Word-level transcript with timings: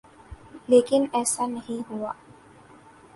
لیکن 0.67 1.05
ایسا 1.13 1.47
نہیں 1.47 1.81
ہوا۔ 1.89 2.11